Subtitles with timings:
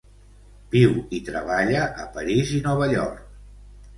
[0.75, 3.23] Viu i treballa a París i Nova York.